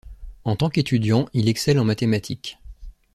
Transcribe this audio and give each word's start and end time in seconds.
En 0.45 0.55
tant 0.55 0.71
qu'étudiant, 0.71 1.29
il 1.35 1.47
excelle 1.47 1.77
en 1.77 1.85
mathématiques. 1.85 2.57